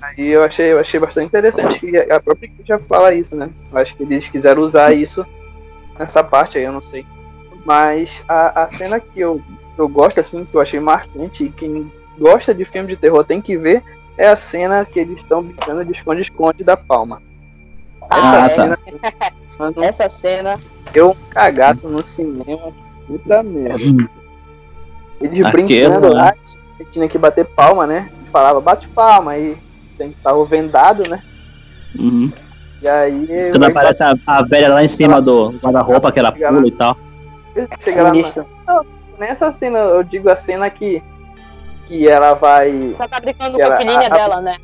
[0.00, 3.50] Aí eu achei, eu achei bastante interessante que a própria igreja fala isso, né?
[3.72, 5.26] Eu acho que eles quiseram usar isso
[5.98, 7.04] nessa parte aí, eu não sei.
[7.64, 9.42] Mas a, a cena que eu,
[9.76, 13.40] eu gosto, assim, que eu achei marcante, e quem gosta de filme de terror tem
[13.40, 13.82] que ver,
[14.16, 17.22] é a cena que eles estão brincando de esconde-esconde da palma.
[18.08, 18.48] Ah, é.
[18.48, 18.54] tá.
[18.54, 18.78] cena,
[19.58, 20.54] mano, Essa cena.
[20.92, 22.72] deu um cagaço no cinema.
[23.06, 24.08] Puta merda.
[25.20, 26.34] Eles Aquilo, brincando lá,
[26.90, 28.10] tinha que bater palma, né?
[28.26, 29.56] Falava, bate palma, aí
[29.96, 31.22] tem que estar o vendado, né?
[31.98, 32.30] Uhum.
[32.82, 33.50] E aí.
[33.50, 36.96] Quando aparece a, a velha lá em cima do guarda-roupa, que ela pula e tal.
[37.80, 38.95] chega lá na-.
[39.18, 41.02] Nessa cena, eu digo a cena que.
[41.88, 42.94] Que ela vai.
[42.98, 44.56] Ela tá brincando Ela- com a filhinha a- a- dela, né?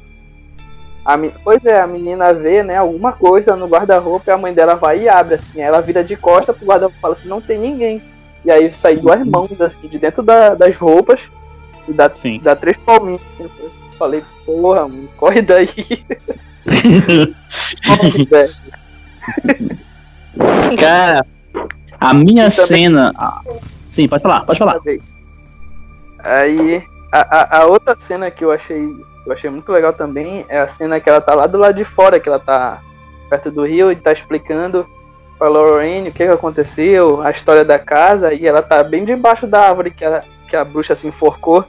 [1.05, 4.75] A, pois é, a menina vê, né, alguma coisa no guarda-roupa e a mãe dela
[4.77, 5.61] vai e abre, assim.
[5.61, 8.01] Aí ela vira de costa pro guarda-roupa e fala assim: não tem ninguém.
[8.45, 11.21] E aí sai duas mãos, assim, de dentro da- das roupas
[11.89, 12.41] e dá, Sim.
[12.43, 13.21] dá três palminhas.
[13.35, 15.69] Assim, eu falei: porra, mano, corre daí.
[17.87, 18.53] corre, velho.
[20.79, 21.27] Cara,
[22.01, 23.13] a minha também- cena.
[23.93, 24.81] Sim, pode falar, pode falar.
[26.25, 28.85] Aí, a, a, a outra cena que eu achei,
[29.27, 31.85] eu achei muito legal também é a cena que ela tá lá do lado de
[31.85, 32.81] fora, que ela tá
[33.29, 34.87] perto do rio e tá explicando
[35.39, 39.47] pra Lorraine o que, que aconteceu, a história da casa, e ela tá bem debaixo
[39.47, 41.65] da árvore que a, que a bruxa se enforcou,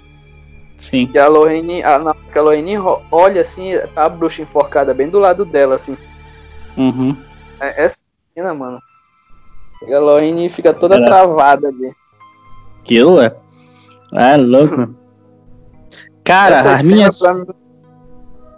[0.77, 1.09] Sim.
[1.13, 2.75] e a Lorraine, a, na- que a Lorraine
[3.11, 5.97] olha assim, tá a bruxa enforcada bem do lado dela, assim.
[6.77, 7.17] Uhum.
[7.59, 7.99] É- Essa
[8.35, 8.79] cena, mano.
[9.87, 11.91] E a Lorraine fica toda Era- travada ali.
[12.83, 13.33] Aquilo é.
[14.13, 14.77] É louco.
[14.77, 14.95] mano.
[16.23, 17.19] Cara, Essa as minhas.
[17.19, 17.45] pra mim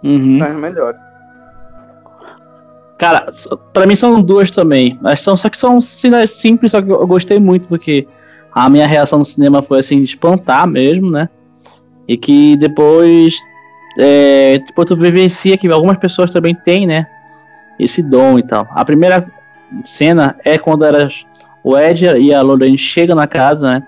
[0.04, 0.42] Uhum.
[0.42, 1.00] as melhores.
[2.98, 3.26] Cara,
[3.72, 4.98] pra mim são duas também.
[5.02, 8.06] Mas são, só que são cenas simples, só que eu gostei muito, porque
[8.54, 11.28] a minha reação no cinema foi assim, de espantar mesmo, né?
[12.08, 13.34] E que depois.
[13.98, 17.06] É, depois tu vivencia que algumas pessoas também têm, né?
[17.78, 18.66] Esse dom e tal.
[18.70, 19.26] A primeira
[19.84, 21.08] cena é quando era
[21.64, 23.86] o Ed e a Lorraine chegam na casa, né?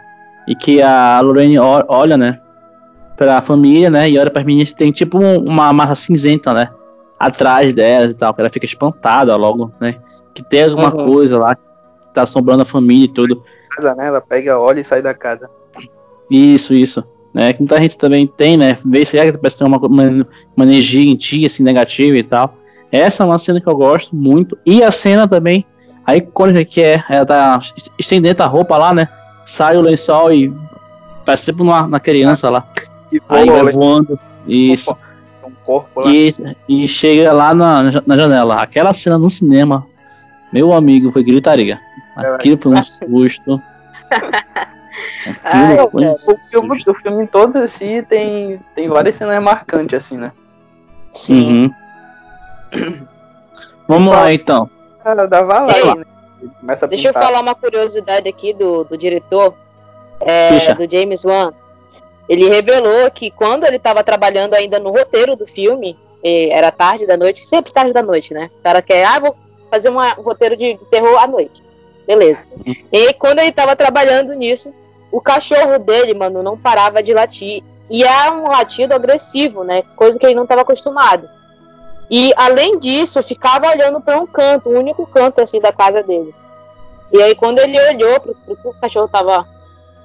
[0.49, 2.41] E que a Lorraine olha, né?
[3.17, 4.09] pra família, né?
[4.09, 6.71] E olha pras meninas tem tipo um- uma massa cinzenta, né?
[7.19, 9.97] Atrás delas e tal, que ela fica espantada logo, né?
[10.33, 11.05] Que tem alguma Uhum.
[11.13, 11.63] coisa lá que
[12.15, 13.43] tá assombrando a família e tudo.
[13.75, 14.07] Casa, né?
[14.07, 15.51] Ela pega, olha e sai da casa.
[16.31, 17.03] Isso, isso.
[17.35, 17.53] Né?
[17.53, 18.79] Que muita gente também tem, né?
[18.87, 22.23] Vê se é que parece tem uma, uma, uma energia em ti, assim, negativa e
[22.23, 22.55] tal.
[22.93, 24.57] Essa é uma cena que eu gosto muito.
[24.65, 25.67] E a cena também,
[26.07, 27.61] a icônica que é, ela tá
[27.99, 29.09] estendendo a roupa lá, né?
[29.49, 30.53] Sai o lençol e
[31.25, 32.65] parece sempre uma, uma criança lá.
[33.11, 34.21] E Aí vai voa, voando.
[34.47, 34.95] Isso.
[35.43, 36.11] um corpo lá.
[36.13, 36.31] E,
[36.69, 38.63] e chega lá na, na janela.
[38.63, 39.87] Aquela cena no cinema,
[40.53, 41.81] meu amigo, foi gritaria.
[42.15, 43.63] Aquilo foi um susto.
[45.45, 46.13] Ai, Aquilo foi um.
[46.13, 50.31] O filme, o filme todo assim tem, tem várias cenas marcantes, assim, né?
[51.13, 51.73] Sim.
[52.75, 53.07] Uhum.
[53.89, 54.69] Vamos lá então.
[55.03, 56.05] Cara, dava lá, Ei, né?
[56.61, 57.27] Começa a Deixa eu pintar.
[57.27, 59.55] falar uma curiosidade aqui do, do diretor,
[60.21, 61.53] é, do James Wan.
[62.29, 67.17] Ele revelou que quando ele estava trabalhando ainda no roteiro do filme, era tarde da
[67.17, 68.51] noite, sempre tarde da noite, né?
[68.59, 69.37] O cara quer, ah, vou
[69.71, 71.63] fazer uma- um roteiro de, de terror à noite.
[72.07, 72.43] Beleza.
[72.93, 74.73] E quando ele estava trabalhando nisso,
[75.13, 77.63] o cachorro dele, mano, não parava de latir.
[77.91, 79.83] E é um latido agressivo, né?
[79.97, 81.29] Coisa que ele não estava acostumado.
[82.11, 86.35] E além disso, ficava olhando para um canto, o único canto assim da casa dele.
[87.13, 88.31] E aí quando ele olhou que
[88.65, 89.47] o cachorro tava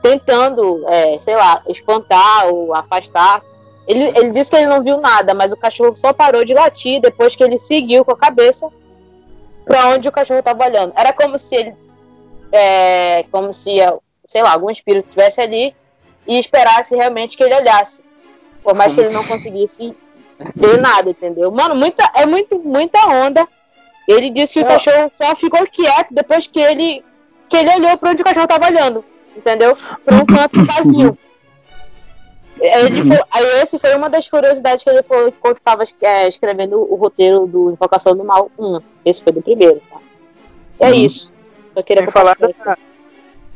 [0.02, 3.42] tentando, é, sei lá, espantar ou afastar,
[3.88, 7.02] ele, ele disse que ele não viu nada, mas o cachorro só parou de latir
[7.02, 8.70] depois que ele seguiu com a cabeça
[9.66, 10.94] para onde o cachorro estava olhando.
[10.96, 11.76] Era como se ele,
[12.52, 13.78] é, como se,
[14.28, 15.76] sei lá, algum espírito estivesse ali
[16.28, 18.04] e esperasse realmente que ele olhasse,
[18.62, 19.96] por mais que ele não conseguisse
[20.56, 21.52] ver nada, entendeu?
[21.52, 23.48] Mano, muita, é muito, muita onda.
[24.08, 24.68] Ele disse que o É.
[24.68, 27.04] cachorro só ficou quieto depois que ele
[27.50, 29.06] que ele olhou para onde o cachorro estava olhando,
[29.38, 29.78] entendeu?
[30.04, 31.18] Para um canto vazio.
[32.60, 35.84] Ele foi, aí esse foi uma das curiosidades que ele falou enquanto estava
[36.28, 38.80] escrevendo o roteiro do Invocação do Mal 1.
[39.06, 39.98] Esse foi do primeiro, tá?
[40.80, 40.94] É Uhum.
[40.96, 41.32] isso.
[41.76, 42.78] Eu queria Sem falar, da,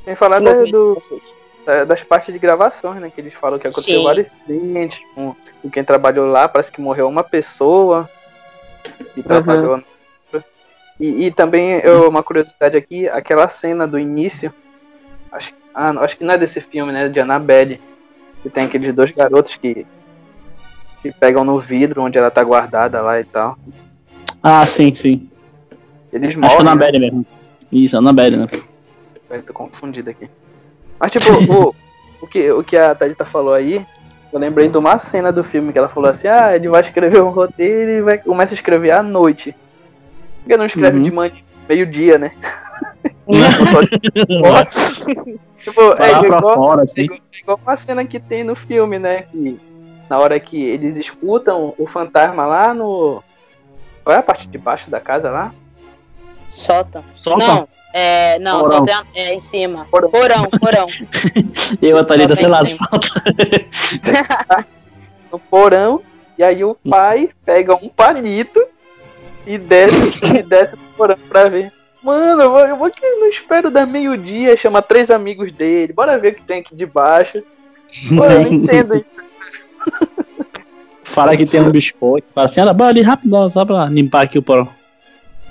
[0.03, 0.97] sem falar do,
[1.85, 3.11] das partes de gravações, né?
[3.13, 4.03] Que eles falam que aconteceu Sim.
[4.03, 6.47] vários incidentes com, com quem trabalhou lá.
[6.47, 8.09] Parece que morreu uma pessoa
[9.13, 9.83] que trabalhou.
[10.99, 14.51] E, e também, eu, uma curiosidade aqui, aquela cena do início,
[15.31, 17.09] acho, ah, acho que não é desse filme, né?
[17.09, 17.81] De Annabelle,
[18.41, 19.85] que tem aqueles dois garotos que,
[21.01, 23.57] que pegam no vidro onde ela tá guardada lá e tal.
[24.41, 25.29] Ah, sim, sim.
[26.11, 26.63] Eles Acho que é morrem.
[26.63, 26.99] na né?
[26.99, 27.25] Mesmo.
[27.71, 28.47] Isso, na Belly, né?
[29.29, 30.29] Eu tô confundido aqui.
[30.99, 31.75] Mas tipo, o,
[32.21, 33.85] o, que, o que a Thalita falou aí,
[34.31, 37.21] eu lembrei de uma cena do filme que ela falou assim, ah, ele vai escrever
[37.21, 39.55] um roteiro e vai, começa a escrever à noite.
[40.43, 41.03] Por que não escreve Uhum.
[41.03, 41.33] de manhã,
[41.67, 42.31] meio-dia, né?
[45.57, 47.01] Tipo, é igual, fora, é assim.
[47.01, 49.23] igual, é igual uma cena que tem no filme, né?
[49.23, 49.59] Que
[50.09, 53.21] na hora que eles escutam o fantasma lá no.
[54.03, 55.53] Qual é a parte de baixo da casa lá?
[56.49, 57.03] Sótão.
[57.15, 57.45] Sótão?
[57.45, 58.77] Não, é, não, Porão.
[58.77, 59.87] sótão é, é em cima.
[59.89, 60.09] Porão.
[60.09, 60.87] Porão, porão.
[61.81, 63.07] Eu, a Thalita, sei lá, salta.
[65.31, 66.01] no porão,
[66.37, 68.63] e aí o pai pega um palito
[69.45, 71.71] e desce, e desce no porão pra ver.
[72.03, 76.17] Mano, eu vou, eu vou que não espero dar meio-dia, chama três amigos dele, bora
[76.17, 77.43] ver o que tem aqui de baixo.
[78.15, 79.05] Pô, eu não entendo isso.
[81.03, 82.27] Fala que tem um biscoito.
[82.33, 84.69] Fala assim, ela bora ali rapidão, só pra limpar aqui o porão.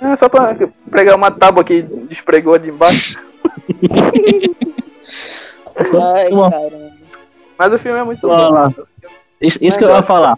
[0.01, 0.55] É só pra
[0.89, 3.19] pregar uma tábua que despregou ali embaixo.
[5.75, 6.93] Ai, caramba.
[7.57, 8.53] Mas o filme é muito Vamos bom.
[8.53, 8.73] lá.
[9.41, 10.37] Isso, isso que eu ia falar.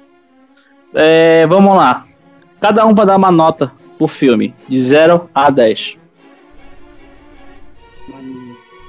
[0.93, 2.05] É, vamos lá.
[2.61, 5.97] Cada um vai dar uma nota pro filme, de 0 a 10.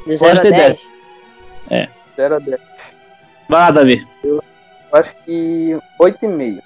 [0.07, 0.81] De 0 a Pode ter 10.
[2.17, 2.61] 0 a 10.
[3.49, 4.07] Vai lá, Davi.
[4.23, 4.43] Eu
[4.93, 6.63] acho que 8,5.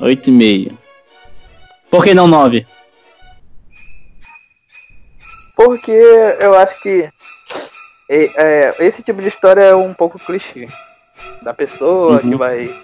[0.00, 0.72] 8,5.
[1.92, 2.66] Por que não 9?
[5.54, 7.10] Porque eu acho que
[8.08, 10.66] é, é, esse tipo de história é um pouco clichê.
[11.42, 12.38] Da pessoa que Uhum.
[12.38, 12.74] vai.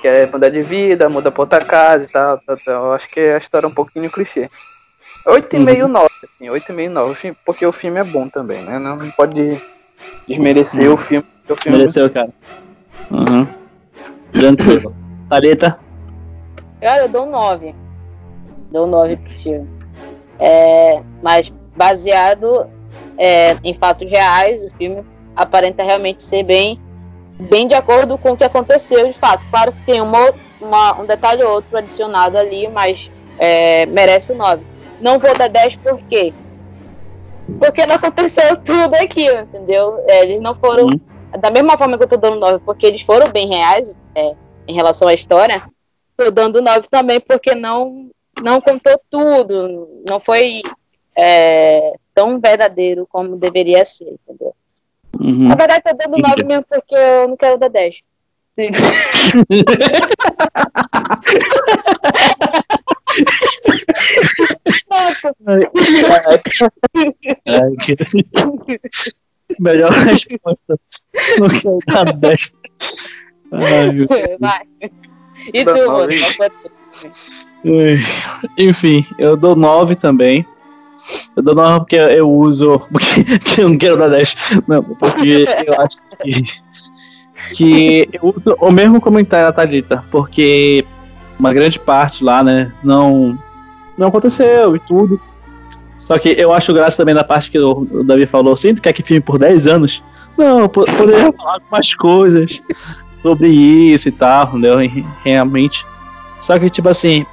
[0.00, 2.84] quer mudar de vida, muda pra outra casa e tal, tal, tal.
[2.86, 4.50] Eu acho que a história é um pouquinho clichê.
[5.24, 5.88] 8,5 Uhum.
[5.92, 8.80] 9, assim, 8,5 9, Fi- porque o filme é bom também, né?
[8.80, 9.62] Não, pode
[10.26, 10.94] desmerecer Uhum.
[10.94, 11.24] o filme.
[11.48, 12.28] O filme é Mereceu, cara.
[13.12, 13.46] Uhum.
[14.32, 14.92] Tranquilo.
[15.28, 15.78] Thalita?
[16.82, 17.72] Olha, eu dou um 9.
[18.72, 19.68] Dou um 9 pro filme.
[20.38, 22.68] É, mas baseado
[23.18, 25.04] é, em fatos reais, o filme
[25.36, 26.80] aparenta realmente ser bem,
[27.38, 29.44] bem de acordo com o que aconteceu de fato.
[29.50, 34.34] Claro que tem uma, uma- um detalhe ou outro adicionado ali, mas é, merece o
[34.36, 34.62] 9.
[35.00, 36.32] Não vou dar 10 por quê?
[37.58, 40.02] Porque não aconteceu tudo aquilo, entendeu?
[40.08, 41.00] É, eles não foram Uhum.
[41.40, 44.34] da mesma forma que eu tô dando 9 porque eles foram bem reais é,
[44.66, 45.62] em relação à história,
[46.16, 48.10] tô dando 9 também porque não,
[48.42, 50.62] não contou tudo, não foi
[51.16, 54.54] é, tão verdadeiro como deveria ser, entendeu?
[55.20, 55.48] Uhum.
[55.48, 58.02] Na verdade, tô dando 9 mesmo porque eu não quero dar 10.
[58.54, 58.70] Sim.
[67.84, 67.96] Que-
[69.58, 70.78] Melhor resposta.
[71.38, 72.52] Não quero dar 10.
[73.52, 74.38] Ai, meu Deus.
[74.40, 74.62] vai.
[75.52, 76.06] E tu, Não,
[78.58, 80.46] Enfim, eu dou 9 também.
[81.36, 82.80] Eu dou 9 porque eu uso.
[82.90, 84.36] Porque, eu não quero dar 10.
[84.68, 86.44] Não, porque eu acho que.
[87.54, 90.04] Que eu uso o mesmo comentário da Thalita.
[90.10, 90.84] Porque
[91.38, 92.72] uma grande parte lá, né?
[92.84, 93.36] Não.
[93.98, 95.20] Não aconteceu e tudo.
[95.98, 98.56] Só que eu acho graça também da parte que o, Davi falou.
[98.56, 100.02] Sinto que é que filme por 10 anos.
[100.36, 102.62] Não, po- poderia falar algumas coisas
[103.20, 104.78] sobre isso e tal, entendeu?
[105.24, 105.84] Realmente.
[106.40, 107.24] Só que, tipo assim,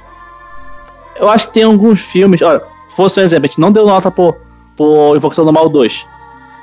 [1.20, 2.42] eu acho que tem alguns filmes.
[2.42, 2.62] Olha,
[2.96, 4.36] fosse um exemplo, a gente não deu nota por,
[4.76, 6.06] por Invocação do Mal 2.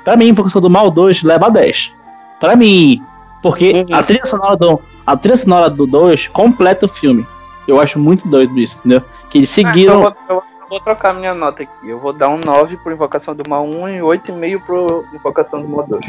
[0.04, 1.94] Pra mim, Invocação do Mal 2 leva a 10.
[2.40, 3.02] Pra mim.
[3.42, 3.96] Porque Uhum.
[3.96, 4.80] a trilha sonora do.
[5.06, 7.26] A trilha sonora do 2 completa o filme.
[7.66, 9.02] Eu acho muito doido isso, entendeu?
[9.30, 9.94] Que eles Ah, então seguiram.
[9.94, 11.88] eu, vou, eu vou trocar minha nota aqui.
[11.88, 15.68] Eu vou dar um 9 pro Invocação do Mal 1 e 8,5 pro Invocação do
[15.68, 16.00] Mal 2.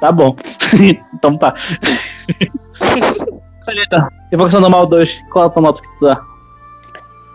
[0.00, 0.36] Tá bom.
[1.14, 1.54] então tá.
[4.32, 6.20] Invocação do Mal 2, qual é a tua nota que tu dá?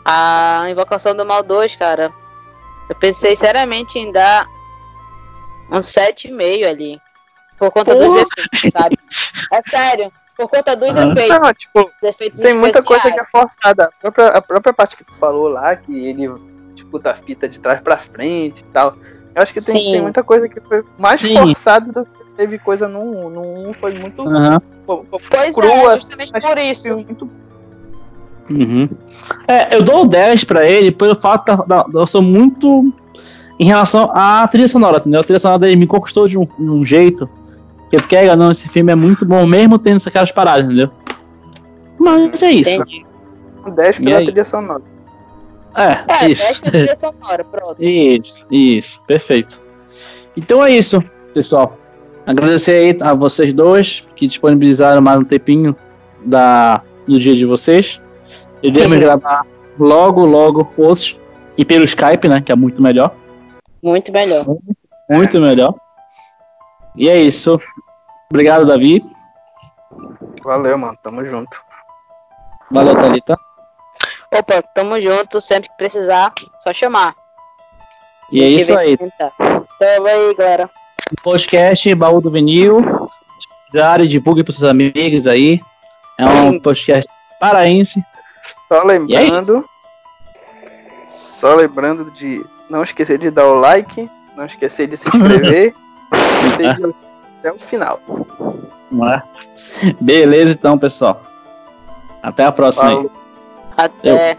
[0.05, 2.11] A Invocação do Mal 2, cara.
[2.89, 4.45] Eu pensei seriamente em dar
[5.71, 6.99] um 7,5 ali.
[7.57, 8.21] Por conta dos Porra.
[8.21, 8.97] efeitos, sabe?
[9.53, 10.11] É sério.
[10.35, 11.11] Por conta dos Aham.
[11.11, 11.37] efeitos.
[11.39, 13.27] Não, tipo, Dos efeitos tem muita coisa que especiais.
[13.27, 13.85] é forçada.
[13.85, 16.27] A própria, a própria parte que tu falou lá, que ele
[16.73, 18.95] disputa a fita de trás pra frente e tal.
[19.35, 21.35] Eu acho que tem, tem muita coisa que foi mais Sim.
[21.37, 23.29] forçada do que teve coisa no 1.
[23.29, 24.59] No 1 foi muito Aham.
[24.85, 26.81] pô, pô, Pois crua, é, assim, justamente mas por isso.
[26.83, 27.31] foi muito
[28.49, 28.83] Uhum.
[29.47, 32.93] É, eu dou 10 pra ele pelo fato da, da- eu sou muito
[33.59, 35.21] em relação à trilha sonora, entendeu?
[35.21, 37.29] A trilha sonora dele me conquistou de um, de um jeito
[37.89, 40.65] que eu fiquei, "Ah, não, esse filme é muito bom, mesmo tendo essas caras paradas,
[40.65, 40.89] entendeu?
[41.99, 42.81] Mas é isso.
[42.81, 43.05] Entendi.
[43.65, 44.81] um 10 E pela trilha sonora.
[45.75, 46.45] É, É, isso.
[46.45, 47.75] teste de trilha sonora, pronto.
[47.81, 49.61] Isso, isso, perfeito.
[50.35, 51.01] Então é isso,
[51.33, 51.77] pessoal.
[52.25, 55.75] Agradecer aí a vocês dois que disponibilizaram mais um tempinho
[56.25, 58.01] da, do dia de vocês.
[58.61, 59.45] Iremos gravar
[59.77, 61.17] logo, logo outros.
[61.57, 62.41] E pelo Skype, né?
[62.41, 63.13] Que é muito melhor.
[63.83, 64.45] Muito melhor.
[65.09, 65.75] Muito melhor.
[66.95, 67.59] E é isso.
[68.29, 69.03] Obrigado, Davi.
[70.43, 70.97] Valeu, mano.
[71.01, 71.61] Tamo junto.
[72.69, 73.37] Valeu, Thalita.
[74.33, 75.41] Opa, tamo junto.
[75.41, 77.15] Sempre que precisar, só chamar.
[78.31, 78.97] E é isso aí.
[78.97, 79.31] comentar.
[79.39, 80.69] Então aí, galera.
[81.21, 82.79] Podcast Baú do Vinil.
[83.71, 85.59] Diário, divulgue para seus amigos aí.
[86.17, 88.03] É um podcast paraense.
[88.71, 89.65] Só é lembrando.
[91.09, 95.73] Só lembrando de não esquecer de dar o like, não esquecer de se inscrever.
[97.39, 97.99] até o final.
[99.13, 99.21] É?
[99.99, 101.21] Beleza, então, pessoal.
[102.23, 103.09] Até a próxima.
[103.75, 104.37] Até.